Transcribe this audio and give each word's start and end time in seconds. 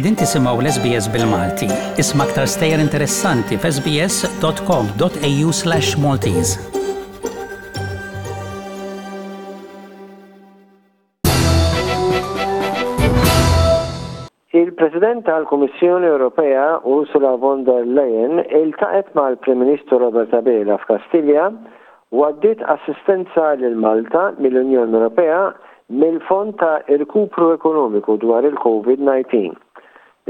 Edin 0.00 0.16
tisimaw 0.20 0.56
l-SBS 0.64 1.06
bil-Malti. 1.14 1.66
Isma 2.00 2.24
aktar 2.24 2.46
stejer 2.48 2.80
interessanti 2.80 3.56
f'sbs.com.au 3.62 5.48
slash 5.62 5.90
Maltese. 6.04 6.52
Il-President 14.62 15.26
tal-Kummissjoni 15.28 16.08
Ewropea 16.14 16.70
Ursula 16.96 17.34
von 17.44 17.66
der 17.68 17.84
Leyen 17.84 18.40
iltaqet 18.62 19.12
mal 19.20 19.36
prim 19.36 19.60
Ministru 19.66 20.00
Robert 20.06 20.32
Abela 20.40 20.80
f'Kastilja 20.86 21.50
għaddit 21.52 22.62
assistenza 22.76 23.52
lil 23.60 23.76
Malta 23.84 24.30
mill-Unjoni 24.40 24.96
Ewropea 24.96 25.44
mill-Fond 25.92 26.56
ta' 26.62 26.78
Irkupru 26.88 27.52
Ekonomiku 27.58 28.16
dwar 28.24 28.48
il-COVID-19. 28.48 29.58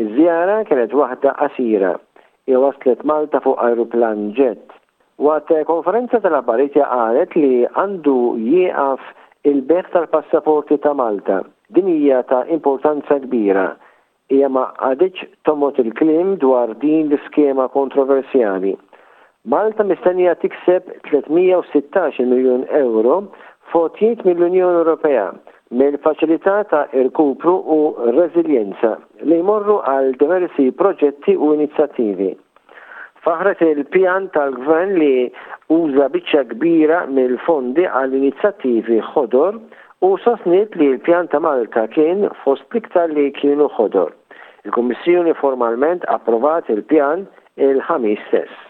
Iż-żjara 0.00 0.59
kienet 0.68 0.95
waħda 0.96 1.32
qasira 1.38 1.90
i 2.48 2.56
waslet 2.56 3.02
Malta 3.09 3.40
fuq 3.45 3.59
aeroplan 3.60 4.23
ġett. 4.38 4.70
Waqt 5.20 5.50
konferenza 5.68 6.20
tal-apparitja 6.24 6.86
qalet 6.88 7.34
li 7.36 7.50
għandu 7.68 8.14
jieqaf 8.46 9.02
il-beħ 9.50 9.90
tal-passaporti 9.95 10.78
ta' 10.80 10.95
Malta. 10.96 11.40
Din 11.76 11.90
hija 11.92 12.23
ta' 12.30 12.46
importanza 12.56 13.18
kbira. 13.26 13.66
Hija 14.32 14.48
ma 14.54 14.64
għadiċ 14.88 15.26
tomot 15.48 15.76
il-klim 15.84 16.37
dwar 16.45 16.73
din 16.87 17.10
l-iskema 17.12 17.68
kontroversjali. 17.76 18.73
Malta 19.52 19.84
mistennija 19.88 20.38
tikseb 20.42 20.88
316 21.10 22.24
miljon 22.32 22.64
euro 22.84 23.20
fotijiet 23.73 24.24
mill-Unjoni 24.26 24.80
Ewropea 24.80 25.28
minn 25.70 25.95
faċilitata 26.02 26.87
il-kupru 26.99 27.52
u 27.74 27.80
reżiljenza 28.16 28.96
li 29.23 29.37
jmorru 29.38 29.76
għal 29.87 30.13
diversi 30.23 30.71
proġetti 30.80 31.37
u 31.38 31.52
inizjattivi. 31.54 32.32
Faħret 33.24 33.60
il-pjan 33.63 34.30
tal-gvern 34.35 34.96
li 34.98 35.29
uża 35.74 36.09
biċċa 36.15 36.43
kbira 36.54 37.02
mill-fondi 37.13 37.85
għal 37.87 38.16
inizjattivi 38.18 38.98
ħodor 39.13 39.60
u 40.09 40.15
sosnit 40.24 40.74
li 40.80 40.88
l-pjan 40.95 41.29
ta' 41.30 41.43
Malta 41.45 41.85
kien 41.95 42.26
fost 42.43 42.65
liktar 42.74 43.13
li 43.13 43.29
kienu 43.41 43.68
ħodor. 43.76 44.10
Il-Kommissjoni 44.66 45.37
formalment 45.41 46.02
approvat 46.16 46.73
il-pjan 46.73 47.29
il-ħamis 47.60 48.26
stess. 48.26 48.66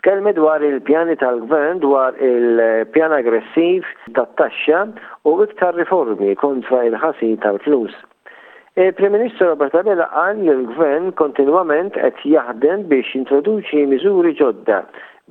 Tkellmi 0.00 0.32
dwar 0.32 0.62
il-pjani 0.64 1.12
tal-gvern 1.20 1.80
dwar 1.84 2.14
il-pjan 2.24 3.12
aggressiv 3.12 3.84
tat-taxxa 4.16 4.78
u 5.28 5.34
iktar 5.44 5.74
riformi 5.76 6.30
kontra 6.40 6.78
il-ħasin 6.88 7.34
tal-flus. 7.42 7.92
Il-Prim 8.80 9.12
Ministru 9.12 9.50
Robert 9.50 9.76
Abela 9.76 10.06
qal 10.14 10.40
li 10.40 10.48
l-Gvern 10.54 11.10
kontinwament 11.20 11.98
qed 12.00 12.22
jaħdem 12.32 12.86
biex 12.94 13.12
introduċi 13.20 13.82
miżuri 13.92 14.32
ġodda 14.40 14.78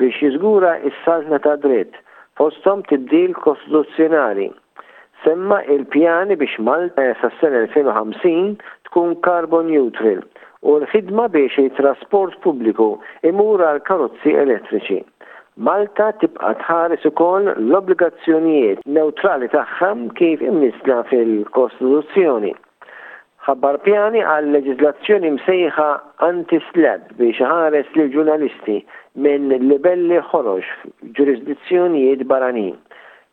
biex 0.03 0.21
jiżgura 0.27 0.75
s-saltna 0.91 1.41
ta' 1.47 1.57
dritt 1.65 1.97
fosthom 2.37 2.83
tibdil 2.91 3.33
kostituzzjonali. 3.41 4.51
Semma 5.25 5.63
il-pjani 5.77 6.37
biex 6.43 6.59
Malta 6.69 7.09
sas-sena 7.23 7.65
2050 7.73 8.53
tkun 8.91 9.17
carbon 9.25 9.73
neutral 9.73 10.21
u 10.67 10.73
l-ħidma 10.81 11.27
biex 11.31 11.55
it-trasport 11.63 12.35
pubbliku 12.45 12.87
imur 13.29 13.63
għal 13.65 13.79
karozzi 13.89 14.33
elettriċi. 14.43 14.99
Malta 15.67 16.09
tibqa 16.21 16.53
tħares 16.61 17.05
ukoll 17.09 17.47
l-obbligazzjonijiet 17.57 18.83
neutrali 18.95 19.47
tagħha 19.53 19.91
kif 20.19 20.43
imnisna 20.43 21.01
fil-Kostituzzjoni. 21.11 22.53
Ħabbar 23.47 23.79
pjani 23.85 24.21
għal 24.29 24.49
leġislazzjoni 24.55 25.31
msejħa 25.37 25.87
anti-slab 26.29 27.13
biex 27.19 27.39
ħares 27.49 27.91
li 27.97 28.07
ġurnalisti 28.15 28.77
minn 29.25 29.51
libelli 29.69 30.19
ħoroġ 30.31 30.67
ġurisdizzjonijiet 31.19 32.23
baranin 32.31 32.75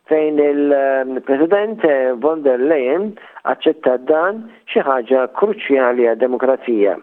fejn 0.07 0.37
il-President 0.43 1.83
von 2.23 2.43
der 2.47 2.61
Leyen 2.63 3.09
aċċetta 3.53 3.97
dan 4.07 4.45
xi 4.71 4.79
ħaġa 4.87 5.25
kruċjali 5.35 6.07
għad-demokrazija. 6.11 6.95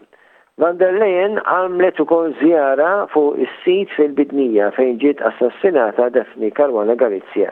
Van 0.63 0.77
der 0.79 0.93
Leyen 0.95 1.41
għamlet 1.51 1.99
ukoll 2.05 2.31
żjara 2.39 2.89
fuq 3.11 3.41
is-sit 3.43 3.91
fil-Bidnija 3.97 4.69
fejn 4.77 5.01
ġiet 5.03 5.23
assassinata 5.33 6.07
Daphne 6.15 6.53
Karwana 6.55 6.95
Galizja. 7.01 7.49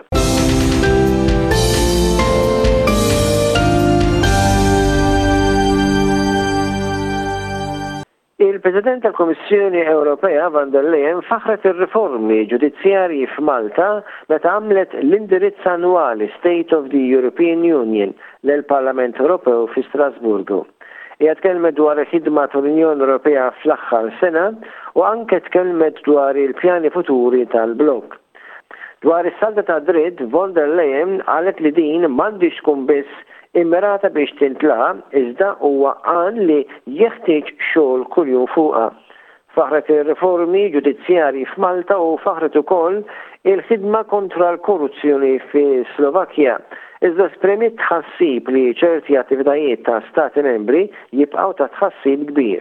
Il-President 8.43 9.03
tal-Komissjoni 9.07 9.83
Ewropea 9.83 10.47
Van 10.55 10.71
der 10.75 10.87
Leyen 10.95 11.19
faħret 11.27 11.67
ir-riformi 11.73 12.41
ġudizzjarji 12.53 13.27
f'Malta 13.35 13.89
meta 14.31 14.53
għamlet 14.55 14.95
l-indirizz 15.03 15.67
annwali 15.75 16.31
State 16.39 16.71
of 16.75 16.91
the 16.95 17.03
European 17.03 17.67
Union 17.67 18.15
l-Parlament 18.47 19.19
Ewropew 19.23 19.67
fi 19.75 19.83
Strasburgu 19.91 20.63
jgħat 21.23 21.39
tkellmet 21.39 21.77
dwar 21.79 21.99
il-ħidma 22.01 22.43
tal-Unjoni 22.53 23.05
Ewropea 23.05 23.43
fl-aħħar 23.63 24.09
sena 24.19 24.47
u 24.99 25.05
anke 25.07 25.39
tkellmet 25.47 26.01
dwar 26.07 26.37
il-pjani 26.43 26.91
futuri 26.95 27.45
tal-blok. 27.53 28.17
Dwar 29.03 29.27
is-salda 29.31 29.63
ta' 29.67 29.81
dritt, 29.87 30.21
von 30.35 30.55
der 30.55 30.69
Leyen 30.79 31.21
għalet 31.31 31.63
li 31.65 31.71
din 31.79 32.07
m'għandix 32.11 32.59
tkun 32.63 32.85
biss 32.89 33.23
immirata 33.59 34.11
biex 34.15 34.35
tintla' 34.39 34.99
iżda 35.21 35.53
huwa 35.61 35.95
għan 36.11 36.39
li 36.49 36.61
jeħtieġ 37.01 37.55
xogħol 37.71 38.07
kuljum 38.15 38.47
fuqha. 38.55 38.85
Faħret 39.55 39.91
ir-riformi 39.93 40.63
ġudizzjarji 40.75 41.43
f'Malta 41.53 41.99
u 42.03 42.15
faħret 42.25 42.55
ukoll 42.59 43.03
il-ħidma 43.53 44.05
kontra 44.11 44.55
l-korruzzjoni 44.57 45.37
fi 45.51 45.67
Slovakkja 45.95 46.59
Iżda 47.03 47.25
spremit 47.35 47.75
tħassib 47.81 48.47
li 48.55 48.61
ċerti 48.79 49.17
attivitajiet 49.19 49.81
ta' 49.87 49.97
stati 50.07 50.43
membri 50.47 50.85
jibqaw 51.19 51.51
ta' 51.59 51.67
tħassib 51.75 52.29
kbir. 52.29 52.61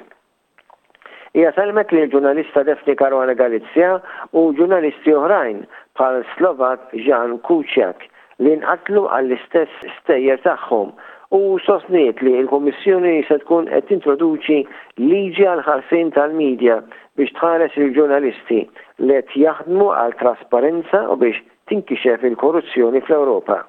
Ija 1.37 1.51
salmet 1.53 1.91
li 1.93 2.01
l-ġurnalista 2.01 2.63
Defni 2.65 2.95
Karwana 2.97 3.35
Galizja 3.37 3.99
u 4.33 4.47
ġurnalisti 4.57 5.13
oħrajn 5.13 5.61
bħal 5.99 6.19
Slovak 6.31 6.89
Jan 7.05 7.37
Kuciak 7.45 8.07
li 8.41 8.55
nqatlu 8.57 9.05
għall-istess 9.13 9.83
stejjer 9.99 10.41
tagħhom 10.47 10.89
u 11.37 11.43
sosniet 11.67 12.23
li 12.25 12.33
l 12.41 12.49
komissjoni 12.49 13.19
se 13.29 13.37
tkun 13.45 13.69
qed 13.69 13.91
tintroduċi 13.93 14.57
liġi 15.05 15.45
għal 15.53 15.61
ħarsin 15.69 16.09
tal-medja 16.17 16.79
biex 17.19 17.35
tħares 17.37 17.77
il-ġurnalisti 17.77 18.63
li 19.05 19.21
qed 19.21 19.37
jaħdmu 19.45 19.91
għal 20.01 20.17
trasparenza 20.23 21.03
u 21.13 21.19
biex 21.21 21.37
tinkixef 21.71 22.25
il-korruzzjoni 22.31 23.05
fl-Ewropa. 23.05 23.61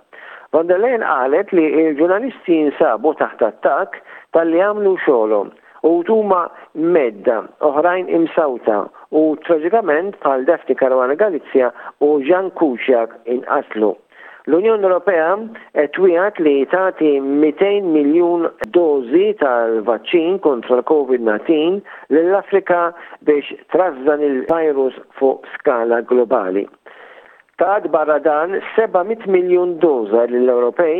Van 0.55 0.67
der 0.69 0.83
Leyen 0.85 1.01
qalet 1.09 1.49
li 1.57 1.63
il-ġurnalisti 1.81 2.53
jinsabu 2.59 3.15
taħt 3.21 3.41
attak 3.47 3.95
tal-li 4.37 4.59
għamlu 4.65 4.91
xolom 5.05 5.49
u 5.89 5.93
tuma 6.09 6.43
medda 6.97 7.39
oħrajn 7.69 8.11
imsawta 8.19 8.83
u 9.23 9.23
traġikament 9.47 10.19
bħal 10.27 10.45
defti 10.51 10.77
Karwana 10.83 11.17
Galizja 11.23 11.71
u 12.05 12.11
Ġan 12.29 12.53
Kuxjak 12.61 13.15
inqaslu. 13.37 13.95
L-Unjoni 14.51 14.85
Ewropea 14.91 15.31
etwijat 15.87 16.43
li 16.45 16.55
tati 16.73 17.15
200 17.31 17.89
miljun 17.97 18.45
dozi 18.77 19.31
tal-vaċċin 19.41 20.37
kontra 20.45 20.77
l-COVID-19 20.83 21.81
lill-Afrika 22.13 22.91
biex 23.29 23.57
trazzan 23.73 24.27
il-virus 24.29 25.01
fuq 25.21 25.49
skala 25.57 26.03
globali. 26.13 26.67
Stad 27.63 27.91
barra 27.93 28.19
dan 28.19 28.51
700 28.77 29.23
miljon 29.37 29.71
doza 29.85 30.25
l-Ewropej 30.33 30.97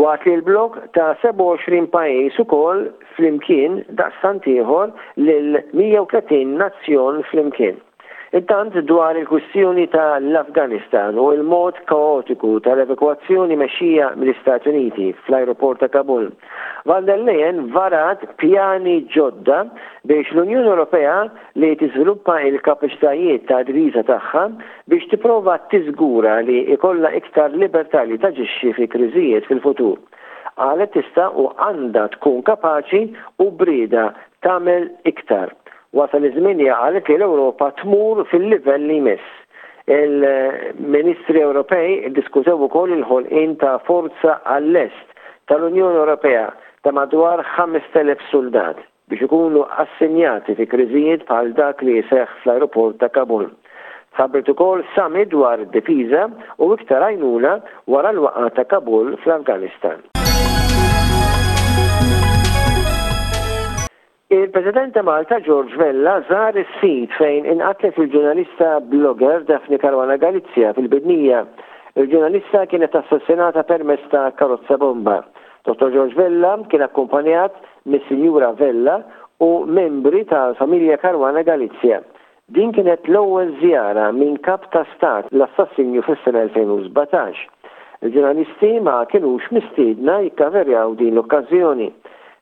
waqt 0.00 0.24
li 0.30 0.36
l-blok 0.38 0.78
ta' 0.96 1.10
27 1.22 1.84
pajis 1.92 2.38
ukoll 2.44 2.80
flimkien 3.18 3.74
da' 3.98 4.08
santiħor 4.22 4.94
l-130 5.26 6.56
nazzjon 6.62 7.20
flimkien. 7.28 7.76
Intant 8.40 8.72
dwar 8.88 9.20
il-kwistjoni 9.20 9.84
ta' 9.92 10.08
l-Afganistan 10.24 11.20
u 11.20 11.28
il-mod 11.36 11.84
kaotiku 11.92 12.56
tal-evakuazzjoni 12.64 13.60
mexxija 13.60 14.08
mill-Istati 14.16 14.72
Uniti 14.72 15.12
fl-aeroport 15.26 15.84
ta' 15.84 15.92
Kabul 15.98 16.30
Van 16.86 17.06
der 17.06 17.18
Leyen 17.18 17.58
varat 17.74 18.20
pjani 18.38 18.92
ġodda 19.14 19.56
biex 20.06 20.28
l-Unjoni 20.36 20.68
Ewropea 20.70 21.16
li 21.58 21.72
tiżviluppa 21.80 22.36
il-kapaċitajiet 22.46 23.46
ta' 23.48 23.58
driża 23.66 24.04
tagħha 24.10 24.42
biex 24.92 25.08
tipprova 25.10 25.56
tiżgura 25.72 26.36
li 26.46 26.60
ikolla 26.76 27.10
iktar 27.18 27.56
libertà 27.58 28.04
li 28.06 28.20
taġixxi 28.22 28.70
fi 28.78 28.86
kriżijiet 28.92 29.48
fil-futur. 29.50 29.96
Għalet 30.66 30.92
tista' 30.94 31.28
u 31.42 31.48
għandha 31.66 32.04
tkun 32.14 32.38
kapaċi 32.52 33.02
u 33.42 33.48
brida 33.62 34.04
tagħmel 34.46 34.86
iktar. 35.10 35.56
Wasal 35.98 36.28
iż-żmien 36.28 36.62
għalet 36.70 37.10
li 37.10 37.16
l-Ewropa 37.18 37.72
tmur 37.82 38.22
fil-livell 38.30 38.86
li 38.92 39.00
jmiss 39.00 39.90
il-Ministri 39.96 41.42
Ewropej 41.48 42.14
diskutew 42.20 42.62
ukoll 42.68 42.94
il-ħolqien 43.00 43.58
ta' 43.62 43.74
forza 43.90 44.38
għall-est 44.56 45.18
tal-Unjoni 45.50 46.00
Ewropea 46.04 46.46
ta' 46.86 46.92
madwar 46.96 47.38
5,000 47.56 48.20
soldat 48.32 48.76
biex 49.10 49.22
ikunu 49.26 49.62
assenjati 49.82 50.54
fi 50.58 50.66
kriżijiet 50.74 51.24
bħal 51.30 51.48
dak 51.58 51.80
li 51.82 51.96
jseħħ 51.98 52.34
fl-aeroport 52.42 52.98
ta' 53.00 53.08
Kabul. 53.16 53.48
Sabret 54.14 54.46
ukoll 54.52 54.84
sami 54.94 55.24
dwar 55.32 55.64
difiża 55.74 56.28
u 56.62 56.68
iktar 56.76 57.02
għajnuna 57.08 57.56
wara 57.90 58.12
l 58.14 58.22
waqa 58.26 58.52
ta' 58.60 58.66
Kabul 58.70 59.16
fl-Afganistan. 59.24 59.98
Il-President 64.38 64.94
ta' 64.94 65.02
Malta 65.08 65.40
George 65.42 65.74
Vella 65.82 66.20
żar 66.30 66.54
is-sit 66.62 67.10
fejn 67.18 67.50
inqatlet 67.50 67.98
il-ġurnalista 67.98 68.76
blogger 68.92 69.42
Daphne 69.50 69.82
Karwana 69.82 70.14
Galizia 70.22 70.70
fil-Bidnija. 70.78 71.42
Il-ġurnalista 71.98 72.68
kienet 72.70 72.94
assassinata 72.94 73.66
permesta 73.66 74.28
ta' 74.28 74.36
karozza 74.38 74.78
bomba. 74.78 75.24
Dr. 75.66 75.90
George 75.90 76.14
Vella 76.14 76.54
kien 76.70 76.82
akkumpanjat 76.86 77.52
mis 77.90 78.02
sinjura 78.06 78.52
Vella 78.58 79.00
u 79.42 79.48
membri 79.66 80.22
ta' 80.30 80.54
familja 80.54 80.96
Karwana 81.02 81.42
Galizja. 81.42 81.98
Din 82.54 82.70
kienet 82.72 83.08
l-ewwel 83.10 83.50
żjara 83.60 84.12
minn 84.14 84.36
kap 84.46 84.68
ta' 84.72 84.84
stat 84.94 85.26
l-assassinju 85.34 86.04
fis-sena 86.06 86.44
2017. 86.54 87.42
Il-ġurnalisti 88.04 88.70
ma 88.86 89.00
kienux 89.10 89.50
mistiedna 89.56 90.20
jikkaverjaw 90.28 90.94
din 91.02 91.18
l-okkażjoni. 91.18 91.90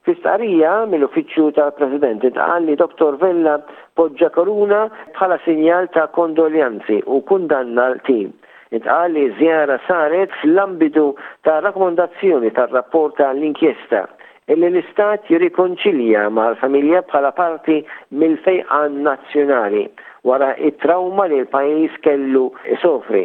Fistarija 0.04 0.74
mill-uffiċċju 0.92 1.54
tal-President 1.56 2.26
tqalli 2.36 2.76
Dr. 2.76 3.16
Vella 3.24 3.56
poġġa 3.96 4.28
koruna 4.36 4.82
bħala 5.16 5.40
sinjal 5.48 5.88
ta' 5.96 6.10
kondoljanzi 6.18 7.00
u 7.08 7.22
kundanna 7.30 7.88
l-tim. 7.94 8.34
Intqal 8.72 9.12
li 9.14 9.24
żjara 9.38 9.76
saret 9.86 10.30
fl-ambitu 10.40 11.02
ta' 11.44 11.60
rakkomandazzjoni 11.64 12.50
tar-rapport 12.58 13.16
tal-inkjesta 13.18 14.04
illi 14.52 14.68
l-Istat 14.70 15.28
jirrikonċilja 15.32 16.22
ma' 16.36 16.46
l-familja 16.52 17.00
bħala 17.10 17.30
parti 17.40 17.76
mill-fejqa 18.22 18.80
nazzjonali 19.08 19.84
wara 20.30 20.48
it-trauma 20.68 21.26
li 21.32 21.38
l-pajis 21.44 21.94
kellu 22.06 22.42
sofri. 22.82 23.22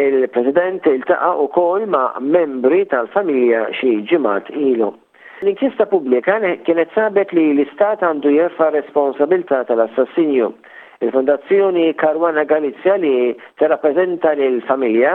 Il-President 0.00 0.86
iltaqa' 0.92 1.32
ukoll 1.46 1.86
ma' 1.94 2.08
membri 2.34 2.80
tal-familja 2.92 3.64
xi 3.78 3.94
ġimgħat 4.10 4.50
ilu. 4.66 4.92
L-inkjesta 5.42 5.86
pubblika 5.94 6.36
kienet 6.66 6.94
sabet 6.98 7.32
li 7.38 7.48
l-Istat 7.54 8.02
għandu 8.10 8.30
jirfa 8.38 8.70
responsabilta 8.76 9.62
tal-assassinju 9.70 10.52
Il-Fondazzjoni 11.02 11.94
Karwana 11.96 12.42
Galizja 12.44 12.94
li 13.00 13.32
t-rapprezenta 13.56 14.34
l-familja 14.36 15.14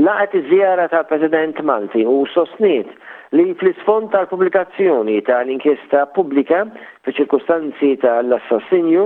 laqet 0.00 0.36
iż-żjara 0.38 0.86
tal-President 0.88 1.60
Malti 1.68 2.06
u 2.12 2.22
sostniet 2.32 2.94
li 3.36 3.44
fl-isfond 3.60 4.08
tal-pubblikazzjoni 4.14 5.18
tal-inkjesta 5.28 6.06
pubblika 6.16 6.62
fi 7.04 7.12
ċirkustanzi 7.20 7.90
tal-assassinju 8.06 9.04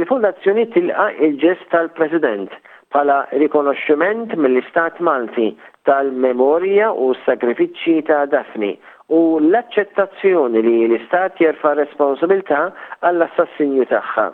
il-Fondazzjoni 0.00 0.66
tilqa 0.74 1.06
il-ġest 1.28 1.70
tal-President 1.70 2.58
pala 2.90 3.20
rikonoxximent 3.38 4.34
mill-Istat 4.42 4.98
Malti 5.06 5.52
tal-memorja 5.86 6.90
u 7.06 7.12
s-sagrifiċċji 7.22 8.02
ta' 8.10 8.24
Dafni 8.34 8.74
u 9.14 9.22
l-accettazzjoni 9.38 10.66
li 10.66 10.76
l-Istat 10.90 11.38
jerfa' 11.46 11.78
responsabilità 11.86 12.72
għall-assassinju 13.06 13.86
tagħha 13.94 14.28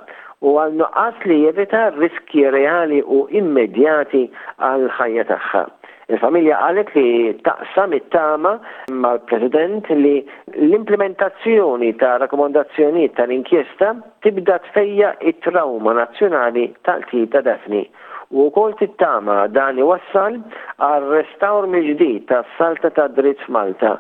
u 0.45 0.53
għal 0.61 0.75
nuqqas 0.81 1.23
li 1.29 1.37
jevita 1.47 1.85
riski 1.97 2.43
reali 2.53 2.99
u 3.03 3.21
immedjati 3.41 4.27
għal 4.59 4.83
ħajja 4.99 5.23
tagħha. 5.33 5.63
Il-familja 6.07 6.59
għalet 6.67 6.91
li 6.95 7.35
taqsam 7.47 7.95
it-tama 7.97 8.53
mal-President 8.93 9.89
li 10.03 10.21
l-implementazzjoni 10.55 11.91
ta' 11.99 12.13
ta' 12.23 12.67
tal-inkjesta 13.17 13.95
tibda 14.23 14.61
tfejja 14.69 15.15
it-trauma 15.33 15.97
nazzjonali 16.03 16.67
tal-tita 16.87 17.43
Dafni 17.49 17.83
u 18.31 18.47
kol 18.55 18.77
tittama 18.79 19.47
dan 19.57 19.81
wassal 19.89 20.37
għal 20.79 21.09
restawr 21.17 21.67
mill-ġdid 21.75 22.29
ta' 22.31 22.45
salta 22.59 22.91
ta' 22.91 23.09
dritt 23.19 23.43
Malta 23.49 23.97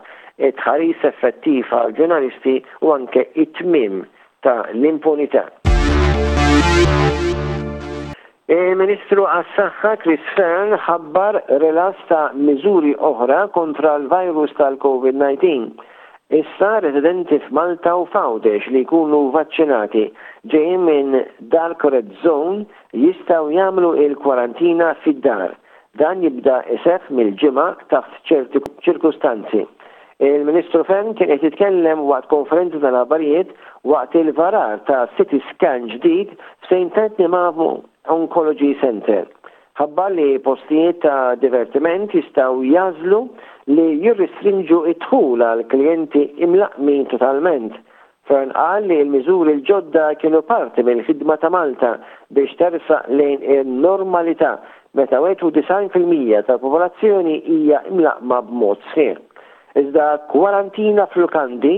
it-ħaris 0.52 1.02
effettiva 1.10 1.80
għal 1.82 1.96
ġurnalisti 1.98 2.60
u 2.86 2.94
anke 2.94 3.26
it-tmim 3.34 4.04
ta' 4.46 4.60
l-impunità. 4.76 5.48
E, 8.46 8.56
ministru 8.78 9.24
għas-Saħħa 9.26 9.90
Chris 10.04 10.26
Fern 10.36 10.74
ħabbar 10.82 11.38
relas 11.64 11.98
ta' 12.10 12.28
miżuri 12.46 12.92
oħra 13.08 13.40
kontra 13.54 13.96
l-virus 13.98 14.52
tal-COVID-19. 14.54 15.72
Issa 16.40 16.68
residenti 16.84 17.40
f'Malta 17.48 17.96
u 17.98 18.04
fawdex 18.12 18.68
li 18.70 18.84
jkunu 18.84 19.32
vaccinati 19.34 20.04
ġejjin 20.52 20.84
minn 20.86 21.18
dark 21.50 21.82
red 21.90 22.12
zone 22.22 22.68
jistaw 23.02 23.50
jagħmlu 23.50 23.90
il-kwarantina 24.06 24.92
fid-dar. 25.02 25.56
Dan 25.98 26.22
jibda 26.22 26.60
isef 26.76 27.10
mill-ġimgħa 27.10 27.66
taħt 27.90 28.22
ċerti 28.30 28.62
ċirkustanzi. 28.86 29.64
Il-Ministru 30.22 30.84
Fern 30.88 31.10
kien 31.18 31.32
qed 31.34 31.48
jitkellem 31.48 32.06
waqt 32.12 32.30
konferenza 32.30 32.78
tal-abarijiet 32.86 33.50
waqt 33.90 34.14
il-varar 34.22 34.78
ta' 34.86 35.08
City 35.18 35.42
Scan 35.50 35.90
ġdid 35.96 36.38
f'Sejn 36.68 36.94
Tent 36.94 37.18
Nimavu 37.20 37.74
Oncology 38.12 38.74
Center. 38.80 39.26
Ħabba 39.76 40.06
li 40.14 40.36
postijiet 40.44 41.02
ta' 41.02 41.34
divertiment 41.40 42.12
jistaw 42.14 42.62
jazlu 42.64 43.24
li 43.76 43.86
jirristrinġu 44.04 44.82
it-tħul 44.94 45.42
għal 45.44 45.64
klijenti 45.72 46.22
imlaqmi 46.46 47.02
totalment. 47.12 47.74
Fern 48.26 48.50
għal 48.58 48.88
li 48.90 48.96
l-miżuri 49.04 49.52
l-ġodda 49.58 50.06
kienu 50.22 50.40
parti 50.48 50.82
mill-ħidma 50.86 51.36
ta' 51.42 51.50
Malta 51.52 51.92
biex 52.34 52.56
tersa 52.60 53.02
lejn 53.12 53.44
il-normalità 53.58 54.54
meta 54.96 55.20
90% 55.20 56.42
tal-popolazzjoni 56.48 57.42
hija 57.44 57.82
imlaqma 57.92 58.40
b'mod 58.48 58.80
sħiħ. 58.94 59.16
Iżda 59.76 60.04
kwarantina 60.32 61.04
flukandi 61.12 61.76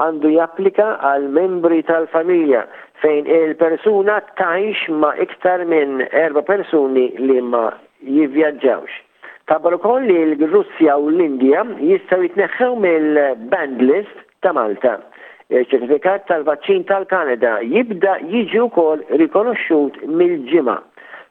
għandu 0.00 0.30
japplika 0.32 0.86
għal 1.08 1.26
membri 1.36 1.82
tal-familja 1.88 2.64
fejn 3.02 3.28
il-persuna 3.38 4.18
tajx 4.40 4.88
ma 5.00 5.12
iktar 5.24 5.62
minn 5.68 6.02
erba 6.24 6.42
persuni 6.48 7.06
li 7.24 7.40
ma 7.52 7.66
jivvjaġġawx. 8.08 8.96
Tabar 9.50 9.76
koll 9.82 10.04
li 10.08 10.16
l-Russja 10.30 10.96
u 11.02 11.08
l-Indija 11.10 11.64
jistaw 11.90 12.22
jitneħħew 12.26 12.68
mill-band 12.84 13.84
list 13.88 14.20
ta' 14.44 14.52
Malta. 14.56 14.98
Il-ċertifikat 15.50 16.28
tal-vaċċin 16.30 16.84
tal-Kanada 16.88 17.56
jibda 17.66 18.18
jiġi 18.30 18.60
wkoll 18.68 19.00
rikonoxxut 19.20 19.98
mill-ġimgħa. 20.06 20.78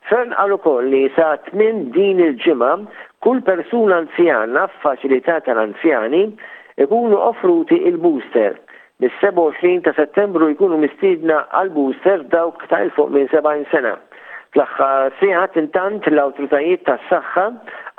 Fern 0.10 0.34
għal 0.42 0.56
ukoll 0.58 0.90
li 0.94 1.06
sa 1.16 1.34
tmien 1.50 1.86
din 1.96 2.22
il-ġimgħa 2.26 2.74
kull 3.26 3.42
persuna 3.48 4.02
anzjana 4.04 4.68
f'faċilità 4.78 5.40
tal-anzjani 5.48 6.26
ikunu 6.80 7.18
offruti 7.30 7.76
il-booster. 7.88 8.56
Mis-27 9.04 9.82
ta' 9.86 9.94
settembru 10.00 10.48
jkunu 10.54 10.78
mistiedna 10.82 11.44
għal-booster 11.56 12.24
dawk 12.34 12.64
ta' 12.72 12.82
il-fuq 12.86 13.12
minn 13.16 13.28
70 13.32 13.68
sena. 13.74 13.94
Fl-axħar 14.56 15.12
siħat 15.22 15.60
intant 15.62 16.08
l-autoritajiet 16.10 16.84
tas 16.88 17.04
saħħa 17.12 17.46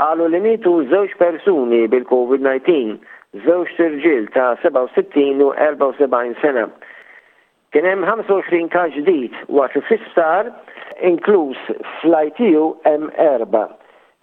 qalu 0.01 0.27
li 0.33 0.41
mitu 0.47 0.73
żewġ 0.93 1.15
persuni 1.21 1.83
bil-COVID-19, 1.93 2.97
żewġ 3.45 3.75
tirġil 3.79 4.27
ta' 4.35 4.53
67 4.65 5.41
u 5.47 5.53
74 5.59 6.35
sena. 6.43 6.67
Kien 7.71 7.87
hemm 7.87 8.05
25 8.11 8.67
każ 8.75 8.97
ġdid 8.99 9.37
waqt 9.57 9.77
fl 9.85 10.51
inkluż 11.13 11.61
fl-ITU 12.01 12.65
hemm 12.89 13.13
erba' 13.31 13.69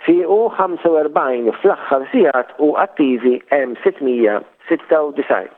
fiqu 0.07 0.43
45 0.55 1.51
fl-axħar 1.61 2.05
sigħat 2.13 2.53
u 2.63 2.71
attivi 2.83 3.35
hemm 3.53 3.75
696. 3.83 5.51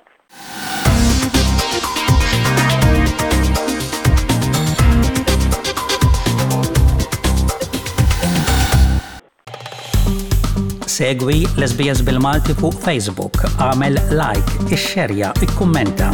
Segwi 11.00 11.46
l-SBS 11.56 12.02
bil-Malti 12.04 12.58
fuq 12.60 12.76
Facebook, 12.84 13.46
għamel 13.64 14.02
like, 14.20 14.58
ixxerja, 14.76 15.32
ikkummenta. 15.46 16.12